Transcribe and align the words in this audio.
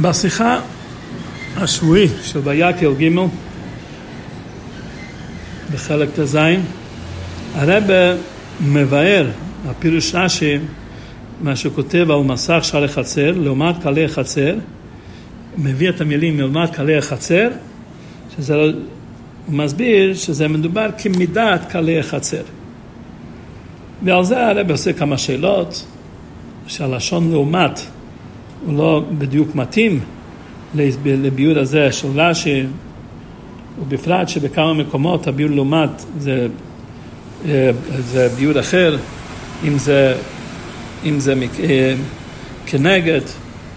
בשיחה 0.00 0.60
השבועי 1.56 2.08
של 2.22 2.40
ויקל 2.44 2.94
ג' 2.94 3.08
בחלק 5.72 6.08
ט"ז 6.14 6.38
הרב 7.54 7.84
מבאר, 8.60 9.26
הפירוש 9.68 10.14
רש"י, 10.14 10.58
מה 11.40 11.56
שהוא 11.56 11.72
כותב 11.74 12.10
על 12.10 12.18
מסך 12.18 12.58
שערי 12.62 12.88
חצר, 12.88 13.30
לעומת 13.30 13.82
קלי 13.82 14.04
החצר, 14.04 14.54
מביא 15.58 15.88
את 15.88 16.00
המילים 16.00 16.40
לעומת 16.40 16.74
קלי 16.74 16.98
החצר, 16.98 17.48
שזה, 18.36 18.54
הוא 18.54 18.74
מסביר 19.48 20.14
שזה 20.14 20.48
מדובר 20.48 20.88
כמידת 20.98 21.60
קלי 21.68 21.98
החצר. 21.98 22.42
ועל 24.02 24.24
זה 24.24 24.46
הרב 24.46 24.70
עושה 24.70 24.92
כמה 24.92 25.18
שאלות, 25.18 25.86
שהלשון 26.66 27.30
לעומת 27.30 27.80
הוא 28.64 28.78
לא 28.78 29.04
בדיוק 29.18 29.54
מתאים 29.54 30.00
לביור 31.04 31.58
הזה 31.58 31.92
של 31.92 32.08
רש"י, 32.20 32.66
ובפרט 33.80 34.28
שבכמה 34.28 34.74
מקומות 34.74 35.26
הביור 35.26 35.50
לעומת 35.50 36.04
זה, 36.18 36.46
אה, 37.48 37.70
זה 37.98 38.28
ביור 38.36 38.60
אחר, 38.60 38.98
אם 39.64 39.78
זה, 39.78 40.14
אם 41.04 41.20
זה 41.20 41.34
אה, 41.60 41.94
כנגד 42.66 43.20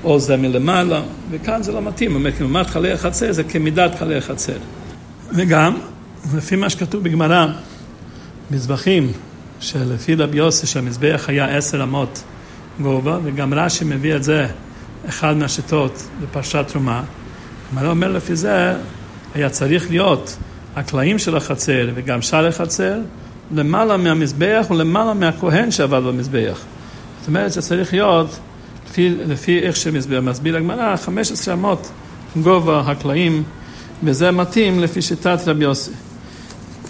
או 0.04 0.20
זה 0.20 0.38
מלמעלה, 0.38 1.02
וכאן 1.32 1.64
זה 1.64 1.72
לא 1.72 1.82
מתאים, 1.82 2.16
אומר 2.16 2.32
כמעט 2.32 2.68
חלי 2.68 2.92
החצר 2.92 3.32
זה 3.32 3.44
כמידת 3.44 4.00
חלי 4.00 4.16
החצר. 4.16 4.58
וגם, 5.36 5.78
לפי 6.36 6.56
מה 6.56 6.70
שכתוב 6.70 7.04
בגמרא, 7.04 7.48
מזבחים 8.52 9.12
שלפי 9.60 10.16
רבי 10.16 10.38
יוסי 10.38 10.68
שהמזבח 10.68 11.26
היה 11.28 11.58
עשר 11.58 11.84
אמות 11.84 12.24
גובה, 12.82 13.20
וגם 13.24 13.54
רש"י 13.54 13.86
מביא 13.86 14.16
את 14.16 14.24
זה 14.24 14.48
אחד 15.08 15.38
מהשיטות 15.38 16.08
בפרשת 16.22 16.66
תרומה. 16.68 17.04
הגמרא 17.70 17.88
אומר 17.88 18.12
לפי 18.12 18.36
זה, 18.36 18.74
היה 19.36 19.50
צריך 19.50 19.90
להיות 19.90 20.38
הקלעים 20.76 21.20
של 21.20 21.38
החצר 21.38 21.90
וגם 21.96 22.22
שער 22.22 22.48
החצר 22.48 23.00
למעלה 23.52 23.98
מהמזבח 23.98 24.66
ולמעלה 24.70 25.14
מהכהן 25.14 25.72
שעבד 25.72 26.02
במזבח. 26.04 26.62
זאת 27.20 27.28
אומרת 27.28 27.54
שזה 27.54 27.76
להיות, 27.94 28.40
לפי, 28.90 29.10
לפי 29.10 29.60
איך 29.60 29.76
שמסביר 29.76 30.58
הגמרא, 30.58 30.96
15 30.98 31.54
אמות 31.54 31.92
גובה 32.42 32.80
הקלעים, 32.80 33.44
וזה 34.04 34.32
מתאים 34.32 34.80
לפי 34.80 35.02
שיטת 35.02 35.40
רבי 35.48 35.64
יוסי. 35.64 35.92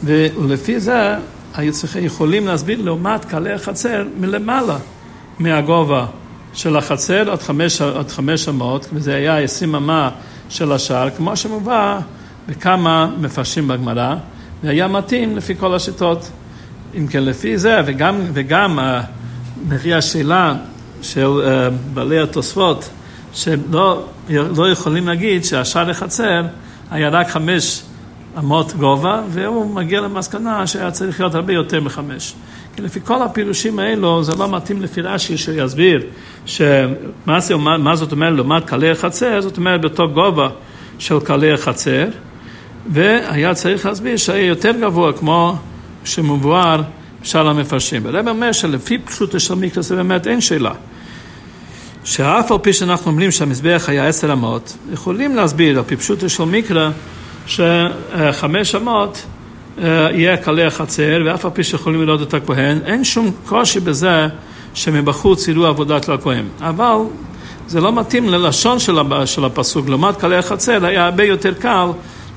ולפי 0.04 0.80
זה 0.80 1.16
היו 1.56 1.74
צריכים, 1.74 2.06
יכולים 2.06 2.48
להסביר 2.48 2.82
לעומת 2.82 3.26
קלי 3.26 3.54
החצר 3.54 4.04
מלמעלה 4.20 4.78
מהגובה 5.40 6.06
של 6.54 6.78
החצר 6.78 7.32
עד 7.32 7.42
חמש, 7.42 7.82
עד 7.82 8.10
חמש 8.12 8.50
אמות, 8.50 8.88
וזה 8.94 9.16
היה 9.16 9.38
עשרים 9.38 9.76
אמה 9.76 10.10
של 10.50 10.72
השער, 10.72 11.10
כמו 11.10 11.36
שמובא 11.36 12.00
בכמה 12.48 13.10
מפרשים 13.20 13.68
בגמרא, 13.68 14.16
והיה 14.64 14.88
מתאים 14.88 15.38
לפי 15.38 15.56
כל 15.56 15.74
השיטות. 15.74 16.30
אם 16.98 17.08
כן, 17.08 17.24
לפי 17.24 17.58
זה, 17.58 17.82
וגם, 17.86 18.16
וגם 18.34 18.80
מביא 19.68 19.96
השאלה 19.96 20.56
של 21.02 21.28
uh, 21.28 21.74
בעלי 21.94 22.20
התוספות, 22.20 22.90
שלא 23.34 24.06
לא 24.30 24.72
יכולים 24.72 25.08
להגיד 25.08 25.46
שהשער 25.46 25.90
לחצר 25.90 26.42
היה 26.92 27.10
רק 27.10 27.30
חמש 27.30 27.84
אמות 28.38 28.74
גובה, 28.74 29.22
והוא 29.30 29.76
מגיע 29.76 30.02
למסקנה 30.02 30.68
שהיה 30.68 30.92
צריך 30.92 31.20
להיות 31.20 31.36
הרבה 31.36 31.54
יותר 31.54 31.82
מחמש. 31.82 32.34
כי 32.76 32.82
לפי 32.82 33.00
כל 33.04 33.22
הפירושים 33.22 33.80
האלו, 33.80 34.24
זה 34.24 34.36
לא 34.36 34.52
מתאים 34.52 34.82
לפי 34.82 35.02
רש"י 35.02 35.38
שיסביר 35.38 36.02
שמה 36.46 37.40
מה 37.78 37.96
זאת 37.96 38.12
אומרת 38.12 38.34
לעומת 38.36 38.66
קלי 38.66 38.92
החצר, 38.92 39.42
זאת 39.42 39.58
אומרת 39.58 39.82
באותו 39.82 40.10
גובה 40.10 40.50
של 41.00 41.20
קלי 41.20 41.54
החצר, 41.54 42.06
והיה 42.94 43.54
צריך 43.54 43.86
להסביר 43.86 44.18
שהיה 44.18 44.46
יותר 44.46 44.72
גבוה 44.72 45.14
כמו 45.14 45.56
שמבואר 46.04 46.82
בשאר 47.22 47.48
המפרשים. 47.48 48.06
הרב 48.06 48.28
אומר 48.28 48.52
שלפי 48.52 48.98
פשוטו 48.98 49.40
של 49.40 49.56
מקרא 49.56 49.82
זה 49.82 49.96
באמת 49.96 50.28
אין 50.28 50.42
שאלה. 50.42 50.72
שאף 52.04 52.52
על 52.52 52.58
פי 52.58 52.74
שאנחנו 52.74 53.12
אומרים 53.12 53.32
שהמזבח 53.32 53.86
היה 53.88 54.08
עשר 54.08 54.34
אמות, 54.34 54.78
יכולים 54.94 55.36
להסביר 55.36 55.78
על 55.78 55.84
פי 55.84 55.96
פשוטו 55.96 56.30
של 56.30 56.44
מקרא 56.44 56.90
שחמש 57.48 58.76
אמות 58.76 59.26
יהיה 60.14 60.38
קלי 60.38 60.64
החצר, 60.64 61.22
ואף 61.26 61.46
על 61.46 61.52
פי 61.54 61.64
שיכולים 61.64 62.04
לראות 62.04 62.22
את 62.22 62.34
הכהן, 62.34 62.80
אין 62.86 63.04
שום 63.04 63.32
קושי 63.46 63.80
בזה 63.80 64.28
שמבחוץ 64.74 65.48
יראו 65.48 65.66
עבודת 65.66 66.08
לכהן. 66.08 66.46
אבל 66.62 66.96
זה 67.68 67.82
לא 67.82 67.94
מתאים 67.94 68.30
ללשון 68.30 68.78
של 69.26 69.46
הפסוק, 69.46 69.90
לעומת 69.90 70.16
קלי 70.16 70.38
החצר 70.38 70.86
היה 70.86 71.06
הרבה 71.06 71.24
יותר 71.24 71.54
קל 71.54 71.88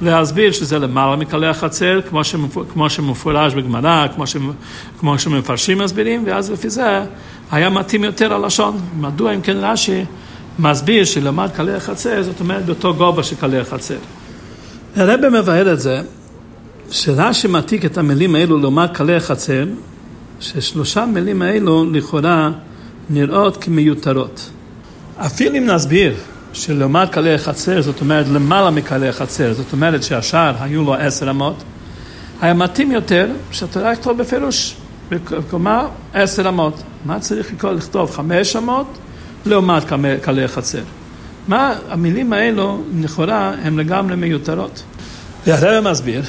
להסביר 0.03 0.53
שזה 0.53 0.79
למעלה 0.79 1.17
מקלי 1.17 1.47
החצר, 1.47 2.01
כמו, 2.09 2.25
שמפ... 2.25 2.57
כמו 2.73 2.91
שמפורש 2.91 3.55
בגמרא, 3.55 4.07
כמו, 4.15 4.27
ש... 4.27 4.37
כמו 5.01 5.19
שמפרשים 5.19 5.79
מסבירים, 5.79 6.23
ואז 6.27 6.51
לפי 6.51 6.71
זה 6.71 7.01
היה 7.51 7.71
מתאים 7.71 8.05
יותר 8.05 8.35
הלשון. 8.35 8.81
מדוע 9.01 9.35
אם 9.35 9.41
כן 9.41 9.57
רש"י 9.61 10.05
מסביר 10.59 11.05
שלמד 11.05 11.51
קלי 11.55 11.75
החצר, 11.75 12.23
זאת 12.23 12.41
אומרת 12.41 12.65
באותו 12.65 12.95
גובה 12.95 13.23
של 13.23 13.37
קלי 13.37 13.59
החצר. 13.59 13.97
הרב 14.97 15.29
מבאר 15.29 15.73
את 15.73 15.81
זה, 15.81 16.03
שרש"י 16.93 17.49
מעתיק 17.49 17.85
את 17.85 17.99
המילים 17.99 18.35
האלו 18.35 18.59
לעומת 18.59 18.97
קלי 18.97 19.17
החצר, 19.17 19.65
ששלושה 20.41 21.07
מילים 21.07 21.43
האלו 21.43 21.91
לכאורה 21.93 22.51
נראות 23.11 23.57
כמיותרות. 23.57 24.51
אפילו 25.17 25.57
אם 25.57 25.67
נסביר 25.67 26.15
שלעומת 26.53 27.11
קלי 27.11 27.35
החצר, 27.35 27.83
זאת 27.83 28.01
אומרת 28.01 28.27
למעלה 28.29 28.71
מקלי 28.71 29.09
החצר, 29.09 29.53
זאת 29.53 29.73
אומרת 29.73 30.03
שהשאר 30.03 30.55
היו 30.61 30.85
לו 30.85 30.95
עשר 30.95 31.31
אמות, 31.31 31.63
היה 32.41 32.55
מתאים 32.55 32.93
יותר 32.93 33.29
שהתורה 33.51 33.93
יכתוב 33.93 34.19
בפירוש, 34.19 34.77
כלומר 35.51 35.89
עשר 36.15 36.49
אמות. 36.49 36.83
מה 37.05 37.21
צריך 37.21 37.53
לקרוא, 37.53 37.73
לכתוב? 37.73 38.11
חמש 38.11 38.57
אמות 38.57 38.87
לעומת 39.47 39.83
קלי 40.23 40.45
החצר. 40.45 40.83
מה 41.49 41.75
המילים 41.91 42.33
האלו 42.33 42.83
לכאורה 43.01 43.55
הן 43.63 43.77
לגמרי 43.77 44.17
מיותרות. 44.17 44.83
והרב 45.47 45.91
מסביר 45.91 46.23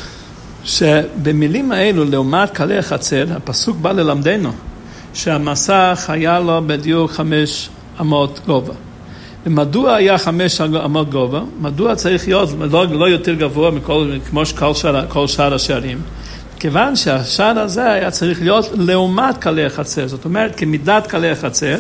שבמילים 0.66 1.72
האלו 1.72 2.06
לעומת 2.06 2.50
קלי 2.50 2.78
החצר, 2.78 3.26
הפסוק 3.36 3.78
בא 3.78 3.92
ללמדנו 3.92 4.52
שהמסך 5.14 6.06
היה 6.08 6.40
לו 6.40 6.62
בדיוק 6.68 7.12
חמש 7.12 7.70
אמות 8.02 8.40
גובה. 8.46 8.74
ומדוע 9.46 9.94
היה 9.94 10.18
חמש 10.18 10.62
אמות 10.62 11.10
גובה? 11.10 11.42
מדוע 11.60 11.96
צריך 11.96 12.28
להיות 12.28 12.50
לא, 12.72 12.86
לא 12.88 13.10
יותר 13.10 13.34
גבוה 13.34 13.72
מכל, 13.72 14.12
כמו 14.30 14.42
כל 14.60 14.74
שאר, 14.74 15.06
כל 15.08 15.28
שאר 15.28 15.54
השערים? 15.54 16.02
כיוון 16.60 16.96
שהשער 16.96 17.60
הזה 17.60 17.92
היה 17.92 18.12
צריך 18.12 18.42
להיות 18.42 18.66
לעומת 18.78 19.38
קלי 19.38 19.66
החצר, 19.66 20.08
זאת 20.08 20.26
אומרת 20.26 20.56
כמידת 20.56 21.08
קלי 21.08 21.30
החצר, 21.30 21.78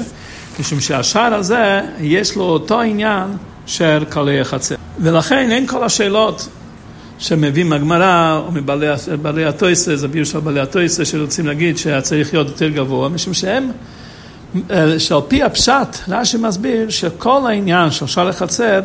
משום 0.59 0.79
שהשער 0.79 1.33
הזה 1.33 1.81
יש 1.99 2.35
לו 2.35 2.43
אותו 2.43 2.81
עניין 2.81 3.27
של 3.65 4.03
קלי 4.09 4.41
החצר. 4.41 4.75
ולכן 4.99 5.51
אין 5.51 5.67
כל 5.67 5.83
השאלות 5.83 6.47
שמביאים 7.23 7.69
מהגמרא 7.69 8.39
או 8.45 8.51
מבעלי 8.51 9.45
הטויסה, 9.45 9.95
זה 9.95 10.07
ביור 10.07 10.25
של 10.25 10.39
בעלי 10.39 10.59
הטויסה 10.59 11.05
שרוצים 11.05 11.47
להגיד 11.47 11.77
שהיה 11.77 12.01
צריך 12.01 12.33
להיות 12.33 12.47
יותר 12.47 12.69
גבוה, 12.69 13.09
משום 13.09 13.33
שהם, 13.33 13.71
אה, 14.71 14.99
שעל 14.99 15.21
פי 15.27 15.43
הפשט, 15.43 15.97
רש"י 16.07 16.37
מסביר 16.37 16.89
שכל 16.89 17.41
העניין 17.47 17.91
של 17.91 18.07
שער 18.07 18.29
החצר 18.29 18.81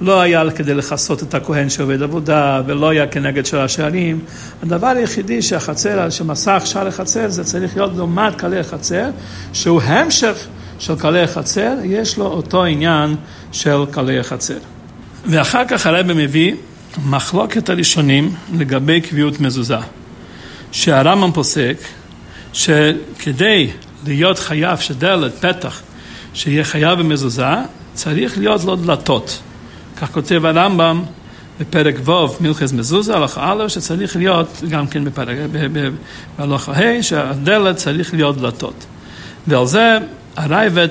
לא 0.00 0.20
היה 0.20 0.50
כדי 0.50 0.74
לכסות 0.74 1.22
את 1.22 1.34
הכהן 1.34 1.70
שעובד 1.70 2.02
עבודה, 2.02 2.62
ולא 2.66 2.88
היה 2.88 3.06
כנגד 3.06 3.46
של 3.46 3.58
השערים. 3.58 4.18
הדבר 4.62 4.86
היחידי 4.86 5.42
שהחצר, 5.42 6.10
שמסך 6.10 6.62
שער 6.64 6.86
החצר, 6.86 7.28
זה 7.28 7.44
צריך 7.44 7.76
להיות 7.76 7.92
לעומת 7.96 8.34
קלי 8.34 8.58
החצר, 8.58 9.10
שהוא 9.52 9.82
המשך 9.82 10.46
של 10.78 10.96
קלי 10.96 11.22
החצר, 11.22 11.74
יש 11.84 12.18
לו 12.18 12.26
אותו 12.26 12.64
עניין 12.64 13.16
של 13.52 13.78
קלי 13.90 14.18
החצר. 14.18 14.58
ואחר 15.26 15.62
כך 15.68 15.86
הרב 15.86 16.12
מביא 16.12 16.54
מחלוקת 17.06 17.68
הראשונים 17.68 18.34
לגבי 18.54 19.00
קביעות 19.00 19.40
מזוזה. 19.40 19.76
שהרמב"ם 20.72 21.32
פוסק 21.32 21.76
שכדי 22.52 23.70
להיות 24.06 24.38
חייב 24.38 24.78
שדלת, 24.78 25.44
פתח, 25.44 25.82
שיהיה 26.34 26.64
חייב 26.64 26.98
במזוזה, 26.98 27.44
צריך 27.94 28.38
להיות 28.38 28.64
לו 28.64 28.76
דלתות. 28.76 29.40
כך 29.96 30.12
כותב 30.12 30.44
הרמב"ם 30.44 31.02
בפרק 31.60 31.94
ו' 32.08 32.26
מלכס 32.40 32.72
מזוזה, 32.72 33.16
הלכה 33.16 33.52
א', 33.52 33.68
שצריך 33.68 34.16
להיות 34.16 34.48
גם 34.68 34.86
כן 34.86 35.04
בפרק, 35.04 35.36
בהלכה 36.38 36.72
ה', 36.72 37.02
שהדלת 37.02 37.76
צריך 37.76 38.14
להיות 38.14 38.36
דלתות. 38.36 38.86
ועל 39.46 39.66
זה 39.66 39.98
הרייבד 40.36 40.88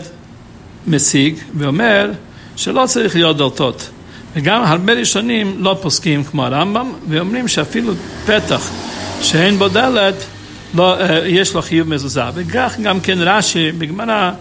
משיג 0.87 1.35
ואומר 1.57 2.11
שלא 2.55 2.83
צריך 2.87 3.15
להיות 3.15 3.37
דלתות. 3.37 3.89
וגם 4.35 4.63
הרבה 4.63 4.93
ראשונים 4.93 5.55
לא 5.59 5.77
פוסקים 5.81 6.23
כמו 6.23 6.45
הרמב"ם, 6.45 6.93
ואומרים 7.09 7.47
שאפילו 7.47 7.93
פתח 8.25 8.71
שאין 9.21 9.59
בו 9.59 9.67
דלת, 9.67 10.15
לא, 10.73 10.99
אה, 10.99 11.27
יש 11.27 11.53
לו 11.53 11.61
חיוב 11.61 11.89
מזוזה. 11.89 12.23
וכך 12.33 12.75
גם 12.83 12.99
כן 12.99 13.17
רש"י 13.21 13.71
בגמרא 13.71 14.31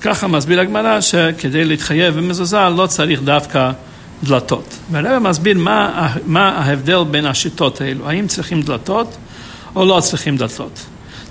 ככה 0.00 0.26
מסביר 0.26 0.60
הגמרא 0.60 1.00
שכדי 1.00 1.64
להתחייב 1.64 2.16
במזוזה 2.16 2.68
לא 2.76 2.86
צריך 2.86 3.22
דווקא 3.22 3.70
דלתות. 4.22 4.74
והרבא 4.90 5.18
מסביר 5.18 5.58
מה, 5.58 6.08
מה 6.26 6.48
ההבדל 6.48 7.04
בין 7.10 7.26
השיטות 7.26 7.80
האלו, 7.80 8.08
האם 8.08 8.26
צריכים 8.26 8.62
דלתות 8.62 9.16
או 9.76 9.84
לא 9.84 10.00
צריכים 10.00 10.36
דלתות. 10.36 10.80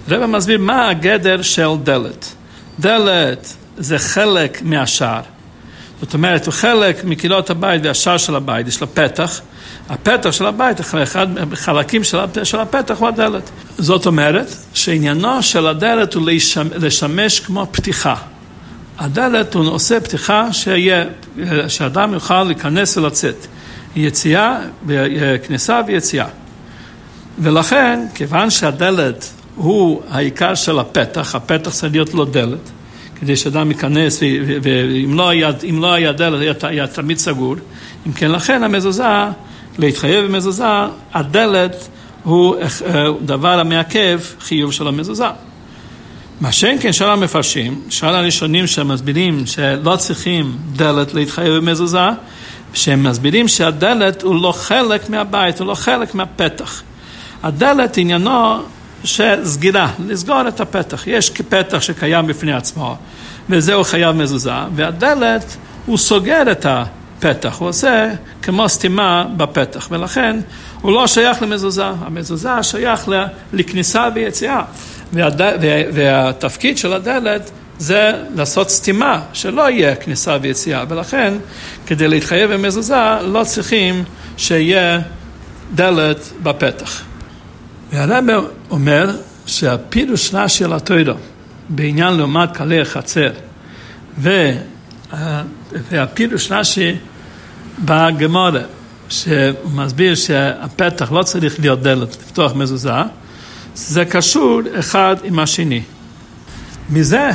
הרבא 0.07 0.25
מסביר 0.25 0.57
מה 0.59 0.89
הגדר 0.89 1.41
של 1.41 1.69
דלת. 1.83 2.33
דלת 2.79 3.53
זה 3.77 3.97
חלק 3.97 4.61
מהשער. 4.61 5.21
זאת 6.03 6.13
אומרת, 6.13 6.45
הוא 6.45 6.53
חלק 6.53 7.03
מקילות 7.03 7.49
הבית 7.49 7.81
והשער 7.85 8.17
של 8.17 8.35
הבית, 8.35 8.67
יש 8.67 8.81
לו 8.81 8.87
פתח. 8.93 9.41
הפתח 9.89 10.31
של 10.31 10.45
הבית, 10.45 10.81
אחד 10.81 11.27
החלקים 11.51 12.03
של 12.43 12.59
הפתח 12.59 12.99
הוא 12.99 13.07
הדלת. 13.07 13.49
זאת 13.77 14.05
אומרת 14.05 14.55
שעניינו 14.73 15.43
של 15.43 15.67
הדלת 15.67 16.13
הוא 16.13 16.29
לשמש 16.75 17.39
כמו 17.39 17.67
פתיחה. 17.71 18.15
הדלת 18.99 19.53
הוא 19.53 19.67
עושה 19.67 19.99
פתיחה 19.99 20.53
שיהיה, 20.53 21.03
שאדם 21.67 22.13
יוכל 22.13 22.43
להיכנס 22.43 22.97
ולצאת. 22.97 23.47
יציאה, 23.95 24.59
כניסה 25.47 25.81
ויציאה. 25.87 26.27
ולכן, 27.39 27.99
כיוון 28.15 28.49
שהדלת 28.49 29.29
הוא 29.55 30.01
העיקר 30.09 30.55
של 30.55 30.79
הפתח, 30.79 31.35
הפתח 31.35 31.71
צריך 31.71 31.93
להיות 31.93 32.13
לו 32.13 32.25
דלת, 32.25 32.71
כדי 33.23 33.35
שאדם 33.35 33.71
ייכנס, 33.71 34.23
ואם 34.61 35.13
לא 35.13 35.29
היה, 35.29 35.49
לא 35.71 35.93
היה 35.93 36.11
דלת, 36.11 36.41
היה, 36.41 36.53
היה 36.63 36.87
תמיד 36.87 37.17
סגור. 37.17 37.55
אם 38.07 38.11
כן, 38.11 38.31
לכן 38.31 38.63
המזוזה, 38.63 39.25
להתחייב 39.79 40.25
במזוזה, 40.25 40.65
הדלת 41.13 41.87
הוא 42.23 42.55
אה, 42.57 43.05
דבר 43.21 43.59
המעכב 43.59 44.19
חיוב 44.39 44.71
של 44.71 44.87
המזוזה. 44.87 45.27
מה 46.41 46.51
שאין 46.51 46.77
כן 46.81 46.93
שאר 46.93 47.09
המפרשים, 47.09 47.81
שאר 47.89 48.15
הראשונים 48.15 48.67
שמסבירים 48.67 49.45
שלא 49.45 49.95
צריכים 49.95 50.57
דלת 50.73 51.13
להתחייב 51.13 51.53
במזוזה, 51.53 52.07
שהם 52.73 53.03
מסבירים 53.03 53.47
שהדלת 53.47 54.21
הוא 54.21 54.41
לא 54.41 54.51
חלק 54.51 55.09
מהבית, 55.09 55.59
הוא 55.59 55.67
לא 55.67 55.75
חלק 55.75 56.15
מהפתח. 56.15 56.81
הדלת 57.43 57.97
עניינו 57.97 58.57
שסגירה, 59.03 59.91
לסגור 60.07 60.47
את 60.47 60.59
הפתח. 60.59 61.07
יש 61.07 61.29
פתח 61.29 61.81
שקיים 61.81 62.27
בפני 62.27 62.53
עצמו, 62.53 62.95
וזהו 63.49 63.83
חייב 63.83 64.15
מזוזה, 64.15 64.53
והדלת 64.75 65.57
הוא 65.85 65.97
סוגר 65.97 66.51
את 66.51 66.65
הפתח, 66.65 67.57
הוא 67.59 67.69
עושה 67.69 68.09
כמו 68.41 68.69
סתימה 68.69 69.25
בפתח, 69.37 69.87
ולכן 69.91 70.39
הוא 70.81 70.91
לא 70.91 71.07
שייך 71.07 71.41
למזוזה, 71.41 71.85
המזוזה 71.85 72.63
שייך 72.63 73.09
לכניסה 73.53 74.07
ויציאה. 74.15 74.61
והד... 75.13 75.41
והתפקיד 75.93 76.77
של 76.77 76.93
הדלת 76.93 77.51
זה 77.77 78.11
לעשות 78.35 78.69
סתימה, 78.69 79.21
שלא 79.33 79.69
יהיה 79.69 79.95
כניסה 79.95 80.37
ויציאה, 80.41 80.83
ולכן 80.89 81.33
כדי 81.85 82.07
להתחייב 82.07 82.53
במזוזה 82.53 83.19
לא 83.21 83.43
צריכים 83.43 84.03
שיהיה 84.37 84.99
דלת 85.75 86.31
בפתח. 86.43 87.12
והרב 87.93 88.23
אומר 88.69 89.17
שהפירוש 89.45 90.33
רש"י 90.33 90.57
של 90.57 90.73
התוירו 90.73 91.17
בעניין 91.69 92.13
לעומת 92.13 92.51
קלי 92.51 92.81
החצר 92.81 93.29
והפירוש 95.91 96.51
רש"י 96.51 96.95
בגמורה 97.85 98.61
שהוא 99.09 99.71
מסביר 99.73 100.15
שהפתח 100.15 101.11
לא 101.11 101.23
צריך 101.23 101.59
להיות 101.59 101.81
דלת 101.81 102.17
לפתוח 102.21 102.55
מזוזה 102.55 102.91
זה 103.75 104.05
קשור 104.05 104.61
אחד 104.79 105.15
עם 105.23 105.39
השני. 105.39 105.81
מזה 106.89 107.29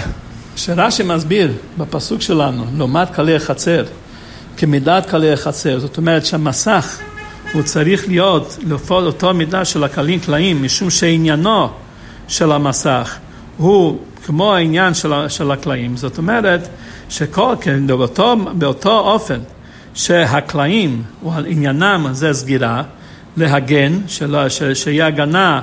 שרש"י 0.57 1.03
מסביר 1.03 1.53
בפסוק 1.79 2.21
שלנו, 2.23 2.67
לעומת 2.77 3.11
קלי 3.11 3.37
החצר, 3.37 3.85
כמידת 4.57 5.07
קלי 5.07 5.33
החצר, 5.33 5.79
זאת 5.79 5.97
אומרת 5.97 6.27
שהמסך 6.27 6.99
הוא 7.53 7.63
צריך 7.63 8.09
להיות 8.09 8.59
לפעול 8.67 9.07
אותו 9.07 9.35
מידה 9.35 9.65
של 9.65 9.85
הקלים 9.85 10.21
קלעים, 10.21 10.63
משום 10.63 10.91
שעניינו 10.91 11.69
של 12.29 12.53
המסך 12.53 13.17
הוא 13.57 13.99
כמו 14.27 14.55
העניין 14.55 14.95
של, 14.95 15.29
של 15.29 15.51
הקלעים. 15.51 15.97
זאת 15.97 16.19
אומרת 16.19 16.69
שכל, 17.09 17.55
כן, 17.61 17.87
באותו, 17.87 18.37
באותו 18.53 18.99
אופן 18.99 19.39
שהקלעים, 19.95 21.03
עניינם 21.47 22.07
זה 22.13 22.33
סגירה, 22.33 22.83
להגן, 23.37 24.01
שיהיה 24.75 25.07
הגנה 25.07 25.61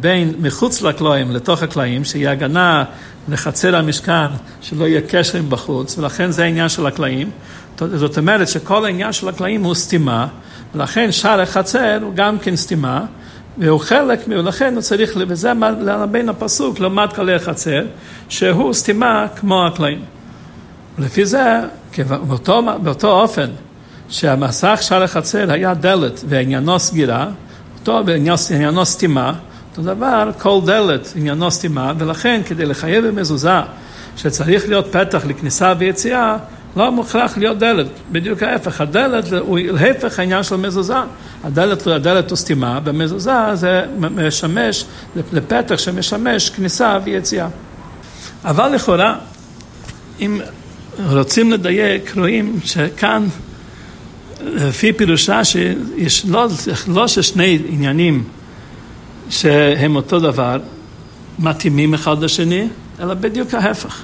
בין 0.00 0.32
מחוץ 0.38 0.82
לקלעים 0.82 1.30
לתוך 1.30 1.62
הקלעים, 1.62 2.04
שיהיה 2.04 2.30
הגנה 2.30 2.84
לחצר 3.28 3.76
המשכן, 3.76 4.26
שלא 4.60 4.84
יהיה 4.84 5.00
קשר 5.08 5.38
עם 5.38 5.50
בחוץ, 5.50 5.98
ולכן 5.98 6.30
זה 6.30 6.42
העניין 6.42 6.68
של 6.68 6.86
הקלעים. 6.86 7.30
זאת 7.78 8.18
אומרת 8.18 8.48
שכל 8.48 8.84
העניין 8.84 9.12
של 9.12 9.28
הקלעים 9.28 9.64
הוא 9.64 9.74
סתימה, 9.74 10.26
ולכן 10.74 11.12
שער 11.12 11.40
החצר 11.40 11.98
הוא 12.02 12.14
גם 12.14 12.38
כן 12.38 12.56
סתימה, 12.56 13.04
והוא 13.58 13.80
חלק, 13.80 14.20
ולכן 14.28 14.74
הוא 14.74 14.82
צריך, 14.82 15.10
וזה 15.28 15.52
בין 16.10 16.28
הפסוק, 16.28 16.80
לעומת 16.80 17.12
קלי 17.12 17.34
החצר, 17.34 17.84
שהוא 18.28 18.72
סתימה 18.72 19.26
כמו 19.36 19.66
הקלעים. 19.66 20.02
ולפי 20.98 21.26
זה, 21.26 21.60
באותו, 22.08 22.62
באותו 22.82 23.20
אופן, 23.20 23.50
שהמסך 24.08 24.78
שער 24.82 25.02
החצר 25.02 25.52
היה 25.52 25.74
דלת 25.74 26.24
ועניינו 26.28 26.78
סגירה, 26.78 27.28
אותו 27.80 28.04
בעניינו 28.04 28.86
סתימה, 28.86 29.32
אותו 29.70 29.82
דבר, 29.82 30.30
כל 30.38 30.60
דלת 30.64 31.12
עניינו 31.16 31.50
סתימה, 31.50 31.92
ולכן 31.98 32.40
כדי 32.46 32.66
לחייב 32.66 33.06
במזוזה 33.06 33.60
שצריך 34.16 34.68
להיות 34.68 34.92
פתח 34.92 35.24
לכניסה 35.26 35.72
ויציאה, 35.78 36.36
לא 36.76 36.92
מוכרח 36.92 37.38
להיות 37.38 37.58
דלת, 37.58 37.86
בדיוק 38.12 38.42
ההפך, 38.42 38.80
הדלת 38.80 39.32
הוא 39.32 39.58
להפך 39.58 40.18
העניין 40.18 40.42
של 40.42 40.56
מזוזה, 40.56 40.96
הדלת, 41.44 41.86
הדלת 41.86 42.30
הוא 42.30 42.36
סתימה, 42.36 42.80
במזוזה 42.80 43.54
זה 43.54 43.84
משמש, 43.98 44.84
לפתח 45.32 45.78
שמשמש 45.78 46.50
כניסה 46.50 46.98
ויציאה. 47.04 47.48
אבל 48.44 48.68
לכאורה, 48.68 49.16
אם 50.20 50.40
רוצים 51.10 51.52
לדייק, 51.52 52.16
רואים 52.16 52.60
שכאן 52.64 53.26
לפי 54.40 54.92
פירושה 54.92 55.44
שיש 55.44 56.26
לא, 56.26 56.48
לא 56.88 57.08
ששני 57.08 57.58
עניינים 57.68 58.24
שהם 59.30 59.96
אותו 59.96 60.20
דבר, 60.20 60.58
מתאימים 61.38 61.94
אחד 61.94 62.22
לשני, 62.22 62.68
אלא 63.00 63.14
בדיוק 63.14 63.54
ההפך. 63.54 64.02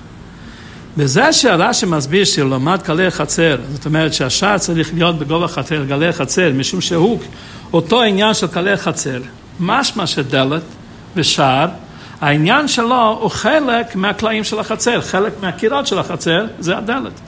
בזה 0.98 1.32
שהרש"י 1.32 1.86
מסביר 1.86 2.24
שלעומת 2.24 2.86
גלי 2.86 3.10
חצר, 3.10 3.56
זאת 3.72 3.86
אומרת 3.86 4.14
שהשער 4.14 4.58
צריך 4.58 4.94
להיות 4.94 5.18
בגובה 5.18 5.48
חצר, 5.48 5.84
גלי 5.84 6.12
חצר, 6.12 6.52
משום 6.54 6.80
שהוא 6.80 7.20
אותו 7.72 8.02
עניין 8.02 8.34
של 8.34 8.46
גלי 8.46 8.76
חצר, 8.76 9.20
משמע 9.60 10.06
שדלת 10.06 10.62
ושער, 11.16 11.68
העניין 12.20 12.68
שלו 12.68 13.18
הוא 13.20 13.30
חלק 13.30 13.96
מהקלעים 13.96 14.44
של 14.44 14.58
החצר, 14.58 15.00
חלק 15.00 15.32
מהקירות 15.42 15.86
של 15.86 15.98
החצר 15.98 16.46
זה 16.58 16.78
הדלת. 16.78 17.20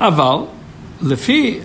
אבל 0.00 0.36
לפי 1.02 1.58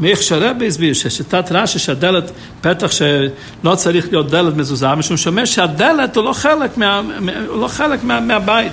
מאיך 0.00 0.22
שהרבי 0.22 0.66
הסביר 0.66 0.94
ששיטת 0.94 1.52
רש"י 1.52 1.78
שהדלת, 1.78 2.30
פתח 2.60 2.90
שלא 2.90 3.74
צריך 3.74 4.08
להיות 4.10 4.30
דלת 4.30 4.56
מזוזה, 4.56 4.94
משום 4.94 5.16
שאומר 5.16 5.44
שהדלת 5.44 6.16
הוא 6.16 6.24
לא 6.24 6.32
חלק, 6.32 6.78
מה, 6.78 7.00
הוא 7.48 7.60
לא 7.60 7.68
חלק 7.68 8.04
מה, 8.04 8.20
מהבית, 8.20 8.72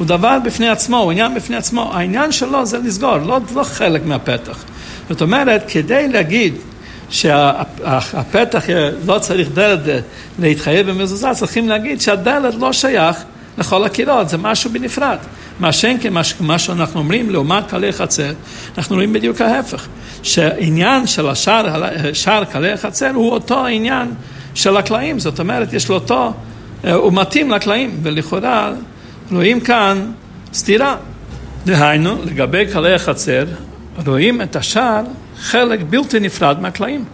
הוא 0.00 0.06
דבר 0.06 0.38
בפני 0.44 0.68
עצמו, 0.68 0.96
הוא 0.96 1.10
עניין 1.10 1.34
בפני 1.34 1.56
עצמו, 1.56 1.90
העניין 1.94 2.32
שלו 2.32 2.66
זה 2.66 2.78
לסגור, 2.78 3.16
לא, 3.16 3.38
לא 3.54 3.62
חלק 3.62 4.06
מהפתח. 4.06 4.64
זאת 5.08 5.22
אומרת, 5.22 5.64
כדי 5.68 6.08
להגיד 6.08 6.54
שהפתח 7.10 8.64
לא 9.06 9.18
צריך 9.18 9.48
דלת 9.54 9.80
להתחייב 10.38 10.90
במזוזה, 10.90 11.28
צריכים 11.34 11.68
להגיד 11.68 12.00
שהדלת 12.00 12.54
לא 12.54 12.72
שייך 12.72 13.16
לכל 13.58 13.84
הקירות, 13.84 14.28
זה 14.28 14.38
משהו 14.38 14.70
בנפרד. 14.70 15.18
מה 15.58 15.72
שאין 15.72 15.96
כן, 16.00 16.12
מה 16.40 16.58
שאנחנו 16.58 17.00
אומרים, 17.00 17.30
לעומת 17.30 17.70
קלי 17.70 17.92
חצר, 17.92 18.32
אנחנו 18.78 18.96
רואים 18.96 19.12
בדיוק 19.12 19.40
ההפך. 19.40 19.86
שהעניין 20.22 21.06
של 21.06 21.28
השער, 21.28 21.84
שער 22.12 22.44
קלי 22.44 22.72
החצר 22.72 23.10
הוא 23.14 23.30
אותו 23.30 23.66
העניין 23.66 24.08
של 24.54 24.76
הקלעים, 24.76 25.18
זאת 25.18 25.40
אומרת, 25.40 25.72
יש 25.72 25.88
לו 25.88 25.94
אותו, 25.94 26.32
אה, 26.84 26.92
הוא 26.92 27.12
מתאים 27.12 27.50
לקלעים, 27.50 28.00
ולכאורה 28.02 28.72
רואים 29.32 29.60
כאן 29.60 30.12
סתירה. 30.54 30.96
דהיינו, 31.64 32.16
לגבי 32.24 32.66
קלי 32.72 32.94
החצר, 32.94 33.44
רואים 34.06 34.42
את 34.42 34.56
השער 34.56 35.04
חלק 35.40 35.80
בלתי 35.90 36.20
נפרד 36.20 36.60
מהקלעים. 36.60 37.04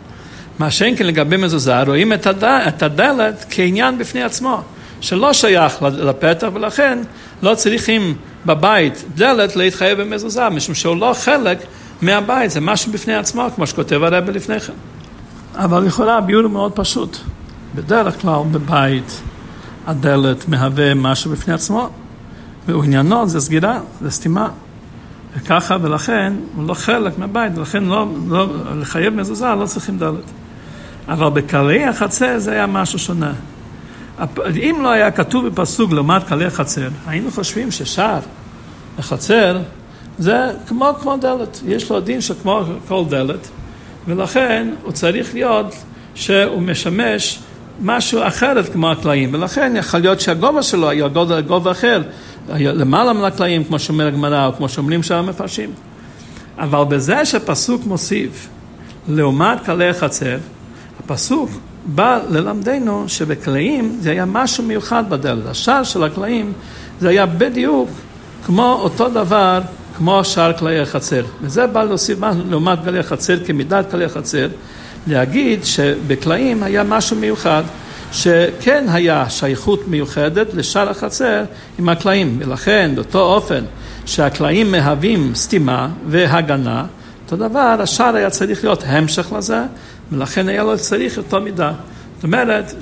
מה 0.59 0.71
שאין 0.71 0.97
כן 0.97 1.07
לגבי 1.07 1.37
מזוזה, 1.37 1.83
רואים 1.83 2.13
את, 2.13 2.27
הד... 2.27 2.45
את 2.45 2.83
הדלת 2.83 3.45
כעניין 3.51 3.99
בפני 3.99 4.23
עצמו, 4.23 4.63
שלא 5.01 5.33
שייך 5.33 5.83
לפתח, 5.83 6.49
ולכן 6.55 6.99
לא 7.43 7.55
צריכים 7.55 8.15
בבית 8.47 9.05
דלת 9.15 9.57
להתחייב 9.57 10.01
במזוזה, 10.01 10.49
משום 10.49 10.75
שהוא 10.75 10.97
לא 10.97 11.15
חלק 11.19 11.59
מהבית, 12.03 12.51
זה 12.51 12.61
משהו 12.61 12.93
בפני 12.93 13.15
עצמו, 13.15 13.49
כמו 13.55 13.67
שכותב 13.67 14.03
הרב 14.03 14.31
לפני 14.31 14.61
כן. 14.61 14.73
אבל 15.55 15.85
לכאורה 15.85 16.19
הביאור 16.19 16.43
הוא 16.43 16.51
מאוד 16.51 16.73
פשוט. 16.73 17.17
בדרך 17.75 18.21
כלל 18.21 18.41
בבית 18.51 19.21
הדלת 19.87 20.49
מהווה 20.49 20.95
משהו 20.95 21.31
בפני 21.31 21.55
עצמו, 21.55 21.91
ועניינו 22.67 23.29
זה 23.29 23.41
סגירה, 23.41 23.81
זה 24.01 24.11
סתימה. 24.11 24.49
וככה, 25.37 25.77
ולכן 25.83 26.33
הוא 26.57 26.69
לא 26.69 26.75
חלק 26.75 27.19
מהבית, 27.19 27.59
ולכן 27.59 27.85
לא, 27.85 28.07
לא, 28.29 28.49
לחייב 28.81 29.15
מזוזה 29.15 29.55
לא 29.55 29.67
צריכים 29.67 29.99
דלת. 29.99 30.25
אבל 31.09 31.29
בקלעי 31.29 31.85
החצר 31.85 32.39
זה 32.39 32.53
היה 32.53 32.67
משהו 32.67 32.99
שונה. 32.99 33.33
אם 34.49 34.77
לא 34.83 34.91
היה 34.91 35.11
כתוב 35.11 35.47
בפסוק 35.47 35.93
לעומת 35.93 36.25
קלעי 36.25 36.47
החצר, 36.47 36.89
היינו 37.07 37.31
חושבים 37.31 37.71
ששער 37.71 38.21
החצר 38.99 39.59
זה 40.19 40.51
כמו, 40.69 40.91
כמו 41.01 41.17
דלת, 41.17 41.61
יש 41.67 41.91
לו 41.91 42.01
דין 42.01 42.21
שכמו 42.21 42.63
כל 42.89 43.05
דלת, 43.09 43.49
ולכן 44.07 44.69
הוא 44.83 44.93
צריך 44.93 45.35
להיות 45.35 45.75
שהוא 46.15 46.63
משמש 46.63 47.39
משהו 47.83 48.27
אחרת 48.27 48.73
כמו 48.73 48.91
הקלעים, 48.91 49.35
ולכן 49.35 49.73
יכול 49.77 50.01
להיות 50.01 50.21
שהגובה 50.21 50.63
שלו 50.63 50.89
היה 50.89 51.09
גובה 51.47 51.71
אחר, 51.71 52.03
למעלה 52.49 53.13
מן 53.13 53.25
הקלעים, 53.25 53.65
כמו 53.65 53.79
שאומר 53.79 54.07
הגמרא, 54.07 54.47
או 54.47 54.53
כמו 54.53 54.69
שאומרים 54.69 55.03
שם 55.03 55.15
המפרשים. 55.15 55.71
אבל 56.59 56.85
בזה 56.85 57.25
שפסוק 57.25 57.87
מוסיף, 57.87 58.49
לעומת 59.09 59.61
קלעי 59.65 59.93
חצר, 59.93 60.37
הפסוק 61.01 61.51
בא 61.87 62.21
ללמדנו 62.31 63.05
שבקלעים 63.09 63.97
זה 64.01 64.11
היה 64.11 64.25
משהו 64.25 64.65
מיוחד 64.65 65.11
בדלת. 65.11 65.47
השער 65.47 65.83
של 65.83 66.05
הקלעים 66.05 66.53
זה 67.01 67.09
היה 67.09 67.27
בדיוק 67.27 67.89
כמו 68.47 68.79
אותו 68.83 69.09
דבר, 69.09 69.61
כמו 69.97 70.25
שער 70.25 70.53
קלעי 70.53 70.81
החצר. 70.81 71.25
וזה 71.43 71.67
בא 71.67 71.85
להוסיף 71.85 72.19
לעומת 72.51 72.79
קלעי 72.85 73.01
החצר 73.01 73.45
כמידת 73.45 73.91
קלעי 73.91 74.05
החצר. 74.05 74.49
להגיד 75.07 75.65
שבקלעים 75.65 76.63
היה 76.63 76.85
משהו 76.85 77.17
מיוחד, 77.17 77.63
שכן 78.17 78.85
היה 78.89 79.31
שייכות 79.31 79.89
מיוחדת 79.89 80.55
לשער 80.55 80.91
החצר 80.91 81.45
עם 81.79 81.89
הקלעים, 81.89 82.37
ולכן 82.41 82.91
באותו 82.95 83.21
אופן 83.21 83.65
שהקלעים 84.07 84.73
מהווים 84.73 85.35
סתימה 85.35 85.89
והגנה, 86.07 86.85
אותו 87.25 87.37
דבר, 87.37 87.77
השער 87.81 88.17
היה 88.17 88.31
צריך 88.31 88.65
להיות 88.65 88.83
המשך 88.87 89.33
לזה, 89.33 89.61
ולכן 90.13 90.49
היה 90.49 90.63
לו 90.63 90.79
צריך 90.79 91.19
אותו 91.19 91.41
מידה. 91.41 91.73
זאת 92.15 92.25
אומרת 92.25 92.75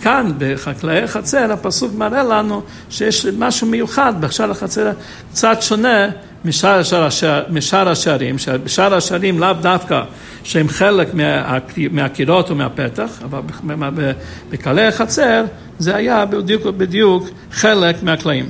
שכאן 0.00 0.32
בחקלאי 0.38 1.06
חצר 1.06 1.52
הפסוק 1.52 1.94
מראה 1.94 2.22
לנו 2.22 2.62
שיש 2.90 3.26
משהו 3.26 3.66
מיוחד 3.66 4.20
בשער 4.20 4.50
החצר 4.50 4.92
קצת 5.32 5.58
שונה 5.60 6.08
משאר, 6.44 6.80
השער, 7.04 7.44
משאר 7.50 7.88
השערים, 7.88 8.38
שבשאר 8.38 8.94
השערים 8.94 9.38
לאו 9.38 9.52
דווקא 9.52 10.02
שהם 10.44 10.68
חלק 10.68 11.14
מה, 11.14 11.58
מהקירות 11.90 12.50
ומהפתח, 12.50 13.20
אבל 13.24 13.40
בקלי 14.50 14.86
החצר 14.86 15.44
זה 15.78 15.96
היה 15.96 16.26
בדיוק, 16.26 16.62
בדיוק 16.62 17.28
חלק 17.52 18.02
מהקלעים. 18.02 18.48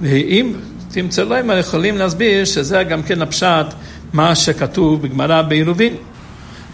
ואם 0.00 0.52
תמצאו 0.92 1.24
להם, 1.28 1.50
יכולים 1.58 1.96
להסביר 1.96 2.44
שזה 2.44 2.82
גם 2.82 3.02
כן 3.02 3.22
הפשט 3.22 3.66
מה 4.12 4.34
שכתוב 4.34 5.02
בגמרא 5.02 5.42
בעירובין. 5.42 5.94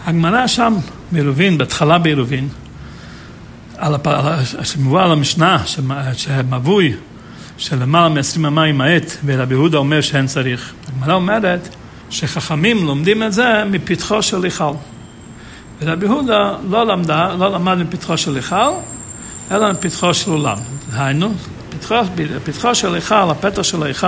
הגמרא 0.05 0.47
שם 0.47 0.73
בעירובין, 1.11 1.57
בהתחלה 1.57 1.97
בעירובין, 1.97 2.47
שמובא 4.63 5.03
על 5.03 5.11
המשנה, 5.11 5.63
שמבוי 6.13 6.93
שלמעלה 7.57 8.09
מ-20 8.09 8.37
אמה 8.37 8.67
ימעט, 8.67 9.17
ורבי 9.25 9.53
יהודה 9.53 9.77
אומר 9.77 10.01
שאין 10.01 10.27
צריך. 10.27 10.73
הגמרא 10.87 11.13
אומרת 11.13 11.75
שחכמים 12.09 12.85
לומדים 12.85 13.23
את 13.23 13.33
זה 13.33 13.63
מפתחו 13.71 14.21
של 14.21 14.43
היכל. 14.43 14.71
ורבי 15.81 16.05
יהודה 16.05 16.55
לא, 16.69 16.85
לא 17.37 17.51
למד 17.51 17.77
מפתחו 17.77 18.17
של 18.17 18.35
היכל, 18.35 18.71
אלא 19.51 19.71
מפתחו 19.71 20.13
של 20.13 20.31
עולם. 20.31 20.57
היינו, 20.93 21.33
פתחו, 21.69 21.95
פתחו 22.43 22.75
של 22.75 22.95
היכל, 22.95 23.15
הפתח 23.31 23.61
של 23.61 23.83
ההיכל, 23.83 24.07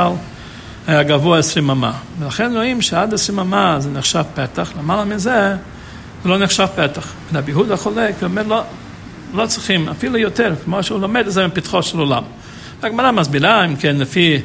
היה 0.88 1.04
גבוה 1.04 1.40
20 1.40 1.70
אמה. 1.70 1.94
ולכן 2.20 2.56
רואים 2.56 2.82
שעד 2.82 3.14
20 3.14 3.40
אמה 3.40 3.80
זה 3.80 3.90
נחשב 3.90 4.24
פתח, 4.36 4.72
למעלה 4.80 5.06
מזה 5.06 5.56
זה 6.24 6.30
לא 6.30 6.38
נחשב 6.38 6.68
פתח. 6.76 7.14
רבי 7.34 7.52
יהודה 7.52 7.78
חולק, 7.78 8.16
הוא 8.20 8.30
אומר 8.30 8.44
לא, 8.48 8.64
לא 9.34 9.46
צריכים, 9.46 9.90
אפילו 9.90 10.18
יותר, 10.18 10.54
כמו 10.64 10.84
שהוא 10.84 11.00
לומד 11.00 11.28
את 11.28 11.34
זה 11.34 11.48
מפתחו 11.48 11.84
של 11.84 12.00
עולם. 12.00 12.24
הגמרא 12.84 13.12
מסבירה, 13.12 13.66
אם 13.66 13.76
כן, 13.76 13.96
לפי, 13.96 14.40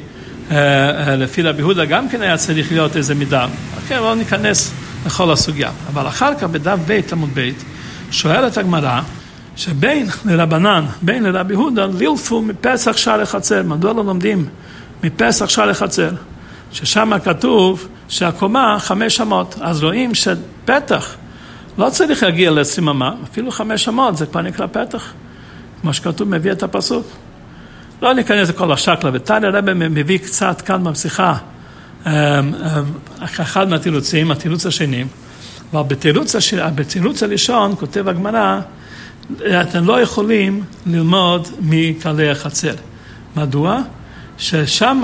אה, 0.51 1.07
אה, 1.07 1.15
לפי 1.15 1.41
רבי 1.41 1.59
יהודה 1.59 1.85
גם 1.85 2.09
כן 2.09 2.21
היה 2.21 2.37
צריך 2.37 2.71
להיות 2.71 2.97
איזה 2.97 3.15
מידה. 3.15 3.47
אוקיי, 3.81 3.97
לא 3.97 4.15
ניכנס 4.15 4.73
לכל 5.05 5.31
הסוגיה. 5.31 5.71
אבל 5.93 6.07
אחר 6.07 6.35
כך 6.35 6.43
בדף 6.43 6.79
ב', 6.87 6.99
עמוד 7.11 7.29
ב', 7.33 7.49
שואלת 8.11 8.57
הגמרא, 8.57 9.01
שבין 9.55 10.07
לרבנן, 10.25 10.85
בין 11.01 11.23
לרבי 11.23 11.53
יהודה, 11.53 11.85
לילפו 11.97 12.41
מפסח 12.41 12.97
שער 12.97 13.17
לחצר. 13.17 13.63
מדוע 13.63 13.93
לא 13.93 14.05
לומדים 14.05 14.45
מפסח 15.03 15.49
שער 15.49 15.65
לחצר? 15.65 16.09
ששם 16.71 17.11
כתוב 17.23 17.87
שהקומה 18.09 18.77
חמש 18.79 19.21
אמות. 19.21 19.55
אז 19.61 19.83
רואים 19.83 20.15
שפתח 20.15 21.15
לא 21.77 21.89
צריך 21.89 22.23
להגיע 22.23 22.51
אמה, 22.79 23.13
אפילו 23.23 23.51
חמש 23.51 23.89
אמות 23.89 24.17
זה 24.17 24.25
כבר 24.25 24.41
נקרא 24.41 24.67
פתח. 24.71 25.13
כמו 25.81 25.93
שכתוב 25.93 26.29
מביא 26.29 26.51
את 26.51 26.63
הפסוק. 26.63 27.07
לא 28.01 28.13
ניכנס 28.13 28.49
לכל 28.49 28.71
השקלא 28.71 29.11
ותניא, 29.13 29.47
הרב 29.47 29.73
מביא 29.73 30.17
קצת 30.17 30.61
כאן 30.61 30.83
בשיחה, 30.83 31.37
אמ, 32.05 32.11
אמ, 32.11 32.53
אחד 33.21 33.69
מהתירוצים, 33.69 34.31
התירוץ 34.31 34.65
השני, 34.65 35.05
אבל 35.73 35.83
בתירוץ, 35.83 36.35
הש... 36.35 36.53
בתירוץ 36.53 37.23
הראשון 37.23 37.75
כותב 37.79 38.07
הגמרא, 38.07 38.59
אתם 39.61 39.85
לא 39.85 40.01
יכולים 40.01 40.63
ללמוד 40.85 41.47
מקלי 41.61 42.29
החצר. 42.29 42.73
מדוע? 43.35 43.81
ששם 44.37 45.01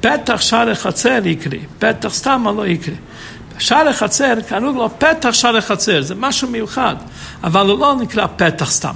פתח 0.00 0.40
שער 0.40 0.70
החצר 0.70 1.20
יקרי, 1.24 1.60
פתח 1.78 2.08
סתם 2.08 2.44
לא 2.56 2.66
יקרי. 2.66 2.94
שער 3.58 3.88
החצר, 3.88 4.34
קראו 4.48 4.72
לו 4.72 4.90
פתח 4.98 5.32
שער 5.32 5.56
החצר, 5.56 6.02
זה 6.02 6.14
משהו 6.14 6.48
מיוחד, 6.48 6.96
אבל 7.44 7.70
הוא 7.70 7.78
לא 7.78 7.94
נקרא 8.00 8.26
פתח 8.36 8.70
סתם. 8.70 8.94